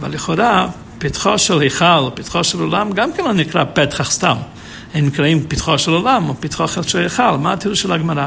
אבל 0.00 0.10
לכאורה, 0.10 0.68
פתחו 0.98 1.38
של 1.38 1.60
היכל, 1.60 2.10
פתחו 2.14 2.44
של 2.44 2.60
עולם, 2.60 2.92
גם 2.92 3.12
כן 3.12 3.24
לא 3.24 3.32
נקרא 3.32 3.64
פתח 3.72 4.10
סתם. 4.10 4.36
הם 4.94 5.06
נקראים 5.06 5.44
פתחו 5.48 5.78
של 5.78 5.90
עולם 5.90 6.28
או 6.28 6.34
פתחו 6.40 6.64
של 6.86 6.98
היכל. 6.98 7.36
מה 7.36 7.52
התיאור 7.52 7.74
של 7.74 7.92
הגמרא? 7.92 8.26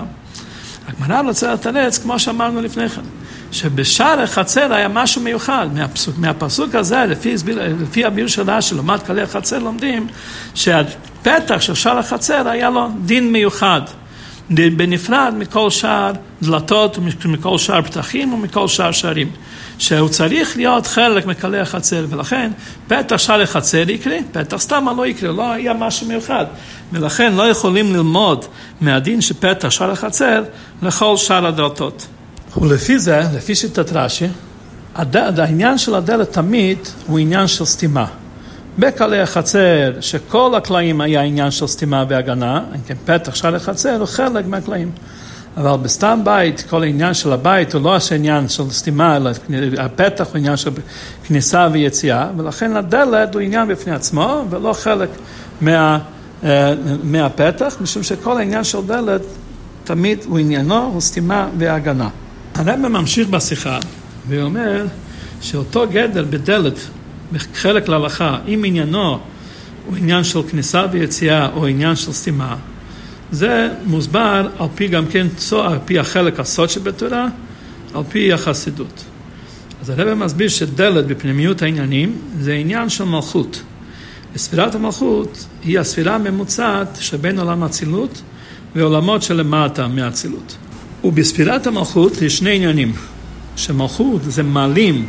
הגמרא 0.88 1.22
רוצה 1.22 1.54
לתרץ, 1.54 1.98
כמו 1.98 2.20
שאמרנו 2.20 2.62
לפני 2.62 2.90
כן, 2.90 3.02
שבשער 3.52 4.22
החצר 4.22 4.74
היה 4.74 4.88
משהו 4.88 5.22
מיוחד. 5.22 5.68
מהפסוק, 5.74 6.18
מהפסוק 6.18 6.76
הזה, 6.76 7.06
לפי, 7.06 7.36
לפי 7.82 8.06
הביור 8.06 8.28
של 8.28 8.52
רש"י, 8.52 8.76
לעומת 8.76 9.04
קלי 9.04 9.22
החצר 9.22 9.60
לומדים, 9.60 10.08
שהפתח 10.56 11.58
של 11.60 11.74
שער 11.74 11.98
החצר 11.98 12.50
היה 12.50 12.70
לו 12.70 12.90
דין 13.06 13.32
מיוחד. 13.32 13.82
בנפרד 14.50 15.34
מכל 15.38 15.70
שאר 15.70 16.12
דלתות, 16.42 16.98
מכל 17.26 17.58
שאר 17.58 17.82
פתחים 17.82 18.34
ומכל 18.34 18.68
שאר 18.68 18.92
שערים. 18.92 19.32
שהוא 19.80 20.10
צריך 20.10 20.58
להיות 20.58 20.88
חלק 20.88 21.26
מקלי 21.26 21.60
החצר, 21.60 22.06
ולכן 22.10 22.52
פתח 22.88 23.18
שער 23.18 23.42
החצר 23.42 23.90
יקרה, 23.90 24.18
פתח 24.32 24.58
סתם 24.58 24.86
לא 24.98 25.08
יקרה, 25.08 25.32
לא 25.32 25.52
היה 25.52 25.74
משהו 25.74 26.08
מיוחד. 26.08 26.46
ולכן 26.92 27.34
לא 27.34 27.50
יכולים 27.50 27.94
ללמוד 27.94 28.46
מהדין 28.82 29.22
שפתח 29.22 29.70
שער 29.70 29.92
החצר 29.92 30.44
לכל 30.82 31.18
שאר 31.18 31.48
הדלתות. 31.48 32.08
ולפי 32.62 33.00
זה, 33.00 33.22
לפי 33.36 33.56
שיטת 33.56 33.92
רש"י, 33.94 34.28
העניין 34.96 35.78
של 35.78 35.96
הדלת 35.96 36.32
תמיד 36.34 36.78
הוא 37.08 37.20
עניין 37.20 37.48
של 37.48 37.66
סתימה. 37.66 38.06
בקלי 38.80 39.22
החצר, 39.22 39.92
שכל 40.02 40.56
הקלעים 40.56 41.02
היה 41.02 41.22
עניין 41.22 41.52
של 41.52 41.68
סתימה 41.68 42.04
והגנה, 42.10 42.64
כן 42.88 42.96
פתח 43.06 43.36
שער 43.36 43.56
החצר 43.56 43.96
הוא 44.00 44.06
חלק 44.06 44.46
מהקלעים. 44.46 44.92
אבל 45.58 45.78
בסתם 45.78 46.20
בית, 46.24 46.64
כל 46.70 46.84
העניין 46.84 47.14
של 47.14 47.34
הבית 47.34 47.74
הוא 47.74 47.82
לא 47.82 47.98
עניין 48.16 48.50
של 48.50 48.70
סתימה, 48.70 49.16
אלא 49.16 49.30
הפתח 49.78 50.28
הוא 50.28 50.38
עניין 50.38 50.58
של 50.58 50.72
כניסה 51.28 51.68
ויציאה, 51.72 52.30
ולכן 52.38 52.76
הדלת 52.76 53.34
הוא 53.34 53.42
עניין 53.42 53.68
בפני 53.68 53.94
עצמו, 53.94 54.44
ולא 54.50 54.74
חלק 54.74 55.10
מה, 55.62 56.00
אה, 56.44 56.74
מהפתח, 57.04 57.78
משום 57.82 58.04
שכל 58.04 58.38
העניין 58.38 58.64
של 58.64 58.86
דלת 58.86 59.22
תמיד 59.84 60.20
הוא 60.26 60.40
עניינו, 60.40 60.84
הוא 60.84 61.02
סתימה 61.02 61.50
והגנה. 61.58 62.10
הרב 62.56 62.76
ממשיך 62.76 63.30
בשיחה, 63.30 63.80
ואומר 64.28 64.86
שאותו 65.42 65.86
גדר 65.92 66.26
בדלת, 66.30 66.80
בחלק 67.32 67.90
להלכה, 67.90 68.38
אם 68.48 68.64
עניינו 68.66 69.20
הוא 69.86 69.98
עניין 69.98 70.24
של 70.24 70.40
כניסה 70.44 70.86
ויציאה 70.92 71.50
או 71.56 71.68
עניין 71.68 71.96
של 71.96 72.12
סתימה, 72.12 72.56
זה 73.32 73.70
מוסבר 73.86 74.50
על 74.60 74.68
פי 74.76 74.88
גם 74.88 75.06
כן, 75.06 75.28
על 75.52 75.78
פי 75.86 76.00
החלק 76.00 76.40
הסוד 76.40 76.70
שבתורה, 76.70 77.28
על 77.94 78.04
פי 78.10 78.34
החסידות. 78.34 79.04
אז 79.82 79.90
הרב 79.90 80.14
מסביר 80.14 80.50
שדלת 80.50 81.08
בפנימיות 81.08 81.62
העניינים 81.62 82.16
זה 82.40 82.54
עניין 82.54 82.90
של 82.90 83.04
מלכות. 83.04 83.62
וספירת 84.34 84.76
המלכות 84.76 85.46
היא 85.64 85.80
הספירה 85.80 86.16
הממוצעת 86.16 86.98
שבין 87.00 87.40
עולם 87.40 87.64
האצילות 87.64 88.22
ועולמות 88.76 89.24
שלמטה 89.24 89.88
מהאצילות. 89.88 90.58
ובספירת 91.04 91.68
המלכות 91.68 92.22
יש 92.22 92.38
שני 92.38 92.56
עניינים, 92.56 92.94
שמלכות 93.56 94.22
זה 94.24 94.44
מעלים 94.44 95.06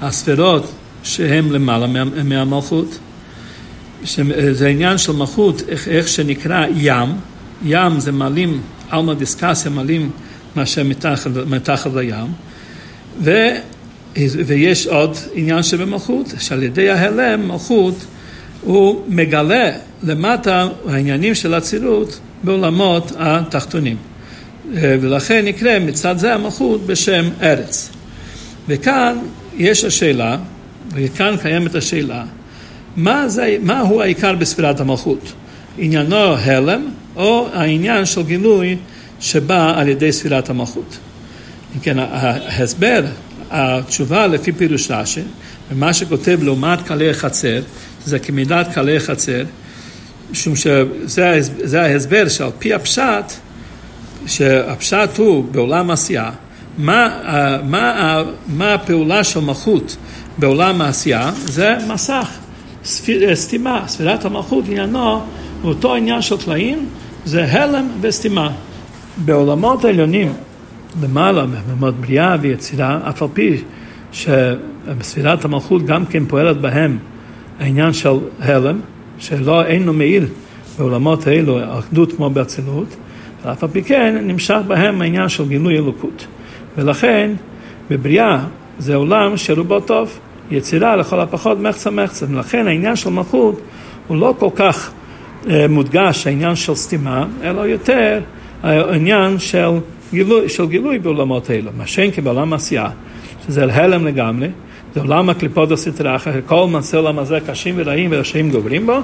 הספירות 0.00 0.72
שהן 1.04 1.48
למעלה 1.48 1.86
מהמלכות, 2.24 2.98
שזה 4.04 4.68
עניין 4.68 4.98
של 4.98 5.12
מלכות, 5.12 5.62
איך, 5.68 5.88
איך 5.88 6.08
שנקרא 6.08 6.66
ים, 6.76 7.08
ים 7.64 8.00
זה 8.00 8.12
מעלים, 8.12 8.60
עלמא 8.90 9.14
דיסקסיה 9.14 9.70
מעלים 9.70 10.10
מאשר 10.56 10.84
מתחת, 10.84 11.30
מתחת 11.46 11.90
לים, 11.94 12.26
ו, 13.22 13.48
ויש 14.46 14.86
עוד 14.86 15.16
עניין 15.34 15.62
שבמלכות, 15.62 16.34
שעל 16.38 16.62
ידי 16.62 16.90
ההלם, 16.90 17.48
מלכות, 17.48 18.04
הוא 18.60 19.04
מגלה 19.08 19.70
למטה 20.02 20.68
העניינים 20.88 21.34
של 21.34 21.54
אצילות 21.54 22.20
בעולמות 22.42 23.12
התחתונים. 23.18 23.96
ולכן 24.72 25.44
נקרא 25.44 25.78
מצד 25.78 26.18
זה 26.18 26.34
המלכות 26.34 26.86
בשם 26.86 27.24
ארץ. 27.42 27.90
וכאן 28.68 29.18
יש 29.56 29.84
השאלה, 29.84 30.36
וכאן 30.92 31.36
קיימת 31.42 31.74
השאלה, 31.74 32.24
מה, 32.96 33.28
זה, 33.28 33.56
מה 33.62 33.80
הוא 33.80 34.02
העיקר 34.02 34.34
בספירת 34.34 34.80
המלכות? 34.80 35.32
עניינו 35.78 36.36
הלם 36.36 36.88
או 37.16 37.48
העניין 37.52 38.06
של 38.06 38.22
גילוי 38.22 38.76
שבא 39.20 39.80
על 39.80 39.88
ידי 39.88 40.12
ספירת 40.12 40.50
המלכות? 40.50 40.98
כן, 41.82 41.98
ההסבר, 41.98 43.04
התשובה 43.50 44.26
לפי 44.26 44.52
פירוש 44.52 44.90
רש"י, 44.90 45.22
ומה 45.70 45.92
שכותב 45.92 46.38
לעומת 46.42 46.82
קלי 46.82 47.10
החצר, 47.10 47.60
זה 48.04 48.18
כמידת 48.18 48.74
קלי 48.74 48.96
החצר, 48.96 49.44
משום 50.30 50.56
שזה 50.56 51.82
ההסבר 51.82 52.28
שעל 52.28 52.50
פי 52.58 52.74
הפשט, 52.74 53.32
שהפשט 54.26 55.16
הוא 55.16 55.44
בעולם 55.50 55.90
עשייה, 55.90 56.30
מה, 56.78 57.08
מה, 57.64 58.22
מה 58.46 58.74
הפעולה 58.74 59.24
של 59.24 59.40
מלכות 59.40 59.96
בעולם 60.38 60.80
העשייה? 60.80 61.30
זה 61.34 61.76
מסך, 61.88 62.28
ספיר, 62.84 63.36
סתימה, 63.36 63.84
ספירת 63.86 64.24
המלכות 64.24 64.64
עניינו, 64.68 65.20
אותו 65.64 65.94
עניין 65.94 66.22
של 66.22 66.36
טלאים, 66.36 66.86
זה 67.24 67.52
הלם 67.52 67.88
וסתימה. 68.00 68.50
בעולמות 69.24 69.84
העליונים, 69.84 70.32
למעלה, 71.02 71.44
במאוד 71.46 72.00
בריאה 72.00 72.36
ויצירה, 72.40 73.00
אף 73.08 73.22
על 73.22 73.28
פי 73.32 73.62
שספירת 74.12 75.44
המלכות 75.44 75.86
גם 75.86 76.06
כן 76.06 76.26
פועלת 76.26 76.60
בהם 76.60 76.98
העניין 77.60 77.92
של 77.92 78.14
הלם, 78.40 78.80
שלא 79.18 79.64
אינו 79.64 79.92
מעיל 79.92 80.26
בעולמות 80.78 81.26
האלו 81.26 81.78
אחדות 81.78 82.12
כמו 82.12 82.30
באצילות, 82.30 82.96
ואף 83.44 83.62
על 83.62 83.68
פי 83.72 83.82
כן 83.82 84.16
נמשך 84.26 84.58
בהם 84.66 85.02
העניין 85.02 85.28
של 85.28 85.48
גילוי 85.48 85.76
אלוקות. 85.76 86.26
ולכן 86.76 87.30
בבריאה 87.90 88.38
זה 88.78 88.94
עולם 88.94 89.36
שרובו 89.36 89.80
טוב, 89.80 90.18
יצירה 90.50 90.96
לכל 90.96 91.20
הפחות 91.20 91.58
מחצה 91.60 91.90
מחצה, 91.90 92.26
ולכן 92.28 92.66
העניין 92.66 92.96
של 92.96 93.10
מלכות 93.10 93.60
הוא 94.08 94.16
לא 94.16 94.34
כל 94.38 94.50
כך 94.54 94.90
אה, 95.50 95.68
מודגש 95.68 96.26
העניין 96.26 96.56
של 96.56 96.74
סתימה, 96.74 97.26
אלא 97.42 97.60
יותר 97.60 98.20
העניין 98.62 99.38
של 99.38 99.70
גילוי, 100.10 100.48
של 100.48 100.66
גילוי 100.66 100.98
בעולמות 100.98 101.50
האלו, 101.50 101.70
מה 101.76 101.86
שאין 101.86 102.10
כבעולם 102.10 102.52
עשייה, 102.52 102.88
שזה 103.46 103.64
הלם 103.74 104.06
לגמרי, 104.06 104.48
זה 104.94 105.00
עולם 105.00 105.30
הקליפות 105.30 105.70
הסטרחה, 105.70 106.30
כל 106.46 106.66
מעשי 106.66 106.96
עולם 106.96 107.18
הזה 107.18 107.38
קשים 107.46 107.74
ורעים 107.78 108.10
ורשעים 108.12 108.50
גוברים 108.50 108.86
בו, 108.86 108.98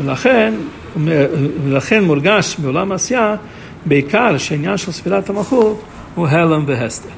ולכן, 0.00 0.54
ולכן 1.64 2.04
מורגש 2.04 2.56
בעולם 2.58 2.92
העשייה 2.92 3.36
בעיקר 3.86 4.38
שהעניין 4.38 4.76
של 4.76 4.92
ספירת 4.92 5.30
המלכות 5.30 5.82
הוא 6.14 6.28
הלם 6.28 6.64
והסתר. 6.66 7.08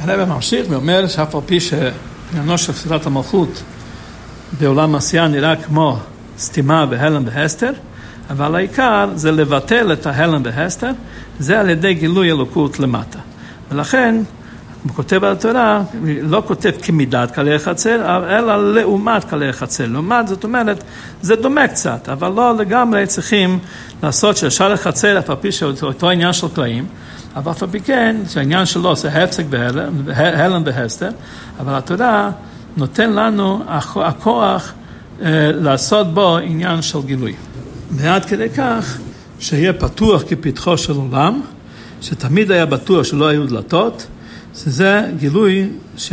הרב 0.00 0.28
ממשיך 0.28 0.66
ואומר 0.70 1.08
שאף 1.08 1.34
על 1.34 1.40
פי 1.46 1.60
שעניינו 1.60 2.58
של 2.58 2.72
ספירת 2.72 3.06
המלכות 3.06 3.62
בעולם 4.60 4.94
העשייה 4.94 5.28
נראה 5.28 5.56
כמו 5.56 5.98
סתימה 6.38 6.86
בהלם 6.86 7.22
והסתר, 7.26 7.72
אבל 8.30 8.54
העיקר 8.54 9.08
זה 9.14 9.32
לבטל 9.32 9.92
את 9.92 10.06
ההלם 10.06 10.42
והסתר, 10.44 10.90
זה 11.38 11.60
על 11.60 11.70
ידי 11.70 11.94
גילוי 11.94 12.30
אלוקות 12.30 12.80
למטה. 12.80 13.18
ולכן, 13.70 14.22
הוא 14.82 14.92
כותב 14.92 15.24
על 15.24 15.32
התורה, 15.32 15.82
לא 16.22 16.42
כותב 16.46 16.70
כמידת 16.82 17.30
קלי 17.30 17.54
החצר, 17.54 18.26
אלא 18.38 18.74
לעומת 18.74 19.24
קלי 19.24 19.48
החצר. 19.48 19.86
לעומת, 19.86 20.28
זאת 20.28 20.44
אומרת, 20.44 20.84
זה 21.22 21.36
דומה 21.36 21.68
קצת, 21.68 22.08
אבל 22.08 22.32
לא 22.32 22.56
לגמרי 22.56 23.06
צריכים 23.06 23.58
לעשות 24.02 24.36
שאפשר 24.36 24.68
לחצר, 24.68 25.18
אף 25.18 25.30
על 25.30 25.36
פי 25.36 25.52
שאותו 25.52 26.10
עניין 26.10 26.32
של 26.32 26.48
קלעים, 26.54 26.86
אבל 27.36 27.52
אף 27.52 27.62
על 27.62 27.68
פי 27.70 27.80
כן, 27.80 28.16
שהעניין 28.28 28.66
שלו 28.66 28.96
זה 28.96 29.08
הפסק 29.08 29.44
בהלם 29.44 30.64
בהסתר, 30.64 31.10
אבל 31.60 31.74
התורה 31.74 32.30
נותן 32.76 33.12
לנו 33.12 33.62
הכוח 33.96 34.72
אה, 35.22 35.52
לעשות 35.52 36.14
בו 36.14 36.36
עניין 36.36 36.82
של 36.82 37.02
גילוי. 37.02 37.34
ועד 37.90 38.24
כדי 38.24 38.48
כך 38.48 38.98
שיהיה 39.38 39.72
פתוח 39.72 40.22
כפתחו 40.28 40.78
של 40.78 40.92
עולם, 40.92 41.40
שתמיד 42.00 42.50
היה 42.50 42.66
בטוח 42.66 43.04
שלא 43.04 43.28
היו 43.28 43.46
דלתות, 43.46 44.06
שזה 44.54 45.02
גילוי, 45.18 45.68
ש... 45.96 46.12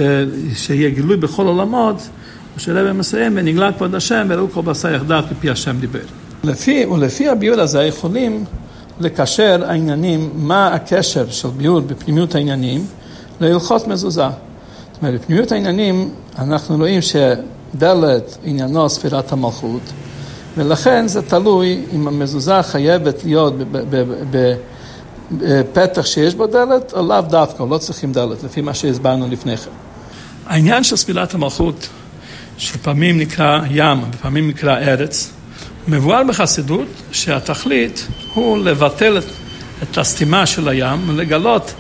שיהיה 0.55 0.89
גילוי 0.89 1.17
בכל 1.17 1.47
עולמות, 1.47 2.10
ושרבי 2.58 2.91
מסיים 2.91 3.32
ונגלה 3.36 3.71
כבוד 3.71 3.95
השם 3.95 4.27
וראו 4.29 4.51
כל 4.51 4.62
בשר 4.62 4.93
יחדיו 4.93 5.23
כפי 5.29 5.49
השם 5.49 5.79
דיבר. 5.79 5.99
לפי, 6.43 6.86
ולפי 6.86 7.29
הביור 7.29 7.60
הזה 7.60 7.84
יכולים 7.84 8.45
לקשר 8.99 9.63
העניינים, 9.67 10.29
מה 10.35 10.67
הקשר 10.67 11.29
של 11.29 11.49
ביור 11.49 11.79
בפנימיות 11.79 12.35
העניינים 12.35 12.85
להלכות 13.39 13.88
מזוזה. 13.88 14.21
זאת 14.21 15.01
אומרת, 15.01 15.21
בפנימיות 15.21 15.51
העניינים 15.51 16.09
אנחנו 16.39 16.77
רואים 16.77 16.99
שדלת 17.01 18.38
עניינו 18.43 18.89
ספירת 18.89 19.31
המלכות, 19.31 19.81
ולכן 20.57 21.07
זה 21.07 21.21
תלוי 21.21 21.81
אם 21.93 22.07
המזוזה 22.07 22.62
חייבת 22.63 23.23
להיות 23.23 23.53
בפתח 25.31 26.05
שיש 26.05 26.35
בו 26.35 26.47
דלת, 26.47 26.93
או 26.93 27.07
לאו 27.07 27.21
דווקא, 27.21 27.63
לא 27.69 27.77
צריכים 27.77 28.13
דלת, 28.13 28.43
לפי 28.43 28.62
מה 28.62 28.73
שהסברנו 28.73 29.27
לפני 29.31 29.57
כן. 29.57 29.69
העניין 30.45 30.83
של 30.83 30.95
ספילת 30.95 31.33
המלכות, 31.33 31.89
שפעמים 32.57 33.19
נקרא 33.19 33.59
ים, 33.71 34.01
ופעמים 34.13 34.47
נקרא 34.49 34.77
ארץ, 34.77 35.31
מבואר 35.88 36.24
בחסידות 36.24 36.88
שהתכלית 37.12 38.08
הוא 38.34 38.58
לבטל 38.58 39.18
את, 39.18 39.24
את 39.84 39.98
הסתימה 39.98 40.46
של 40.46 40.68
הים 40.68 41.10
ולגלות 41.10 41.74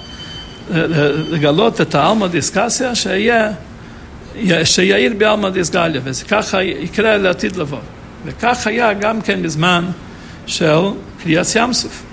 לגלות 1.29 1.81
את 1.81 1.95
העלמא 1.95 2.27
דיסקסיה 2.27 2.95
שיהיה, 2.95 3.51
שיעיר 4.63 5.13
בעלמא 5.17 5.49
דיסגליה, 5.49 6.01
וככה 6.03 6.63
יקרה 6.63 7.17
לעתיד 7.17 7.55
לבוא. 7.55 7.79
וכך 8.25 8.67
היה 8.67 8.93
גם 8.93 9.21
כן 9.21 9.43
בזמן 9.43 9.85
של 10.45 10.79
קריאת 11.23 11.45
ים 11.55 11.73
סוף. 11.73 12.03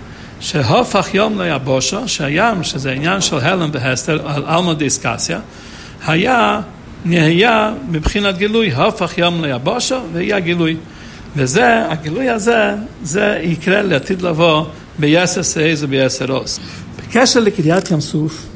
שהופך 0.41 1.15
יום 1.15 1.41
ליבושו, 1.41 2.09
שהים, 2.09 2.63
שזה 2.63 2.93
עניין 2.93 3.21
של 3.21 3.39
הלם 3.39 3.71
והסתר, 3.73 4.29
על 4.29 4.43
עלמא 4.47 4.73
דיסקסיה, 4.73 5.41
היה, 6.07 6.61
נהיה 7.05 7.73
מבחינת 7.89 8.39
גילוי, 8.39 8.75
הופך 8.75 9.19
יום 9.19 9.45
ליבושו, 9.45 9.97
ויהיה 10.13 10.41
גילוי. 10.41 10.77
וזה, 11.37 11.91
הגילוי 11.91 12.29
הזה, 12.29 12.75
זה 13.03 13.41
יקרה 13.43 13.83
לעתיד 13.83 14.23
לבוא 14.23 14.65
ביסר 14.99 15.43
סייז 15.43 15.85
וביסר 15.85 16.33
עוז. 16.33 16.59
בקשר 16.99 17.41
לקריאת 17.41 17.91
ים 17.91 18.01
סוף, 18.01 18.47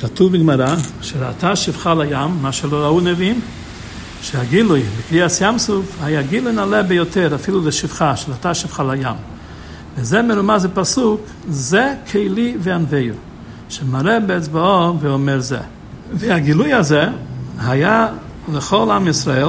כתוב 0.00 0.32
בגמרא, 0.32 0.74
שראתה 1.02 1.56
שפחה 1.56 1.94
לים, 1.94 2.30
מה 2.40 2.52
שלא 2.52 2.76
ראו 2.76 3.00
נביאים, 3.00 3.40
שהגילוי 4.22 4.82
בקריאת 4.98 5.30
ים 5.40 5.58
סוף 5.58 5.96
היה 6.02 6.22
גילוי 6.22 6.52
נעלה 6.52 6.82
ביותר, 6.82 7.34
אפילו 7.34 7.66
לשפחה, 7.66 8.16
שראתה 8.16 8.54
שפחה 8.54 8.82
לים. 8.82 9.16
וזה 9.96 10.22
מרומז 10.22 10.66
בפסוק, 10.66 11.20
זה 11.48 11.94
כלי 12.12 12.56
וענווהו, 12.60 13.14
שמראה 13.68 14.20
באצבעו 14.20 15.00
ואומר 15.00 15.40
זה. 15.40 15.58
והגילוי 16.12 16.72
הזה 16.72 17.04
היה 17.58 18.08
לכל 18.52 18.90
עם 18.90 19.08
ישראל, 19.08 19.48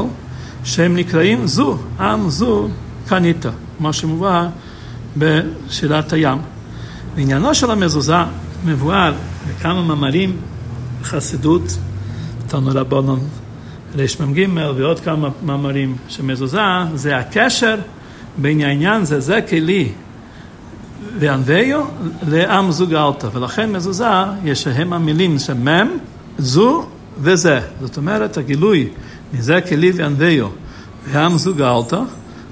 שהם 0.63 0.95
נקראים 0.95 1.47
זו, 1.47 1.78
עם 2.00 2.30
זו 2.30 2.67
קנית, 3.08 3.45
כמו 3.78 3.93
שמובא 3.93 4.47
בשירת 5.17 6.13
הים. 6.13 6.38
בעניינו 7.15 7.56
של 7.56 7.71
המזוזה 7.71 8.15
מבואר 8.65 9.13
בכמה 9.47 9.82
מאמרים 9.82 10.38
בחסידות, 11.02 11.78
תנו 12.47 12.71
רבונון 12.74 13.19
רמ"ג 13.97 14.47
ועוד 14.78 15.00
כמה 15.00 15.30
מאמרים 15.45 15.95
שמזוזה 16.08 16.62
זה 16.93 17.17
הקשר 17.17 17.76
בין 18.38 18.62
העניין 18.62 19.06
זה 19.06 19.19
זה 19.19 19.39
כלי 19.50 19.91
וענווהו 21.19 21.84
לעם 22.28 22.71
זו 22.71 22.88
גאלתא 22.88 23.28
ולכן 23.34 23.71
מזוזה 23.71 24.06
יש 24.43 24.63
שהם 24.63 24.93
המילים 24.93 25.39
שמם 25.39 25.88
זו 26.38 26.86
וזה 27.17 27.60
זאת 27.82 27.97
אומרת 27.97 28.38
הגילוי 28.38 28.89
מזה 29.34 29.60
כלי 29.70 29.91
וענווהו 29.96 30.50
ועם 31.08 31.38
זו 31.38 31.56
גאלתא 31.56 32.02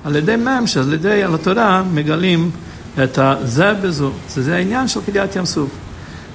על 0.05 0.15
ידי 0.15 0.35
מם 0.35 0.67
שעל 0.67 0.93
ידי 0.93 1.23
על 1.23 1.35
התורה 1.35 1.83
מגלים 1.93 2.51
את 3.03 3.19
הזה 3.21 3.73
בזו 3.73 4.11
זה 4.29 4.55
העניין 4.55 4.87
של 4.87 4.99
קריאת 5.05 5.35
ים 5.35 5.45
סוף 5.45 5.69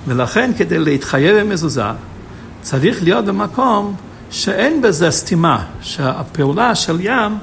ולכן 0.07 0.51
כדי 0.57 0.79
להתחייב 0.79 1.37
במזוזה 1.37 1.83
צריך 2.63 3.03
להיות 3.03 3.25
במקום 3.25 3.95
שאין 4.31 4.83
בזה 4.83 5.11
סתימה, 5.11 5.65
שהפעולה 5.81 6.75
של 6.75 6.97
ים 7.01 7.39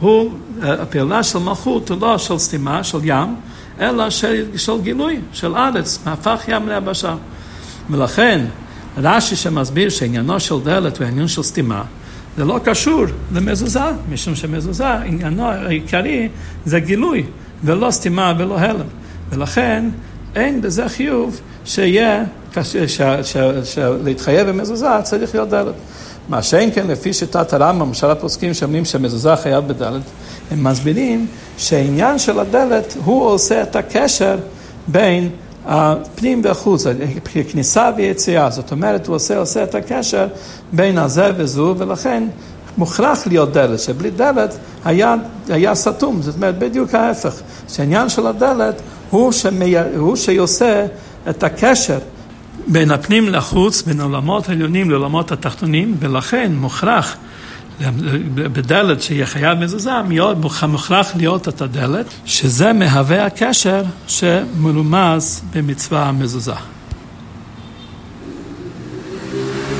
הוא, 0.00 0.32
הפעולה 0.62 1.22
של 1.22 1.38
מלכות 1.38 1.90
הוא 1.90 1.98
לא 2.00 2.18
של 2.18 2.38
סתימה, 2.38 2.84
של 2.84 2.98
ים, 3.02 3.36
אלא 3.80 4.10
של, 4.10 4.56
של 4.56 4.80
גילוי, 4.82 5.20
של 5.32 5.56
ארץ, 5.56 5.98
מהפך 6.06 6.40
ים 6.48 6.68
ליבשה. 6.68 7.14
ולכן, 7.90 8.44
רש"י 8.98 9.36
שמסביר 9.36 9.88
שעניינו 9.88 10.40
של 10.40 10.60
דלת 10.64 10.98
הוא 10.98 11.06
עניין 11.06 11.28
של 11.28 11.42
סתימה, 11.42 11.82
זה 12.38 12.44
לא 12.44 12.60
קשור 12.64 13.04
למזוזה, 13.32 13.80
משום 14.12 14.34
שמזוזה, 14.34 14.92
עניינו 14.92 15.48
העיקרי 15.48 16.28
זה 16.64 16.80
גילוי, 16.80 17.24
ולא 17.64 17.90
סתימה 17.90 18.34
ולא 18.38 18.58
הלם. 18.58 18.86
ולכן 19.30 19.84
אין 20.34 20.60
בזה 20.60 20.88
חיוב 20.88 21.40
שיהיה, 21.64 22.24
להתחייב 24.04 24.48
במזוזה 24.48 24.88
צריך 25.02 25.34
להיות 25.34 25.48
דלת. 25.48 25.74
מה 26.28 26.42
שאין 26.42 26.70
כן, 26.74 26.86
לפי 26.86 27.12
שיטת 27.12 27.52
הרמב"ם, 27.52 27.94
שאר 27.94 28.10
הפוסקים 28.10 28.54
שאומרים 28.54 28.84
שהמזוזה 28.84 29.36
חייב 29.36 29.68
בדלת, 29.68 30.02
הם 30.50 30.64
מסבירים 30.64 31.26
שהעניין 31.58 32.18
של 32.18 32.38
הדלת, 32.38 32.96
הוא 33.04 33.24
עושה 33.24 33.62
את 33.62 33.76
הקשר 33.76 34.36
בין 34.86 35.28
הפנים 35.68 36.40
והחוץ, 36.44 36.86
כניסה 37.52 37.90
ויציאה. 37.96 38.50
זאת 38.50 38.72
אומרת, 38.72 39.06
הוא 39.06 39.16
עושה, 39.16 39.38
עושה 39.38 39.62
את 39.62 39.74
הקשר 39.74 40.26
בין 40.72 40.98
הזה 40.98 41.30
וזו, 41.36 41.74
ולכן 41.78 42.24
מוכרח 42.78 43.26
להיות 43.26 43.52
דלת, 43.52 43.80
שבלי 43.80 44.10
דלת 44.10 44.58
היה, 44.84 45.14
היה 45.48 45.74
סתום. 45.74 46.22
זאת 46.22 46.34
אומרת, 46.34 46.58
בדיוק 46.58 46.94
ההפך. 46.94 47.34
שהעניין 47.68 48.08
של 48.08 48.26
הדלת 48.26 48.80
הוא, 49.10 49.32
שמי, 49.32 49.74
הוא 49.96 50.16
שעושה 50.16 50.86
את 51.30 51.42
הקשר 51.44 51.98
בין 52.66 52.90
הפנים 52.90 53.28
לחוץ, 53.28 53.82
בין 53.82 54.00
עולמות 54.00 54.48
העליונים 54.48 54.90
לעולמות 54.90 55.32
התחתונים, 55.32 55.94
ולכן 55.98 56.52
מוכרח 56.54 57.16
בדלת 58.34 59.02
שיהיה 59.02 59.26
חייב 59.26 59.58
מזוזה, 59.58 59.92
מוכרח 60.68 61.16
להיות 61.16 61.48
את 61.48 61.60
הדלת, 61.60 62.06
שזה 62.24 62.72
מהווה 62.72 63.26
הקשר 63.26 63.82
שמרומז 64.06 65.42
במצווה 65.54 66.08
המזוזה. 66.08 66.77